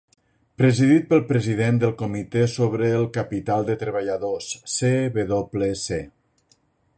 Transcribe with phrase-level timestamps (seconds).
[0.59, 6.01] Presidit pel president del comitè sobre el capital de treballadors (CWC).